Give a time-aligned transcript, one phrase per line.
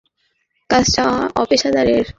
[0.69, 1.03] কাজটা
[1.35, 2.09] অপেশাদারের মতো হলো!